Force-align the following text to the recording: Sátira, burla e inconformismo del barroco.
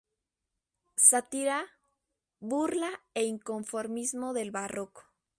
Sátira, 1.09 1.59
burla 2.39 2.91
e 3.13 3.25
inconformismo 3.25 4.33
del 4.33 4.49
barroco. 4.49 5.03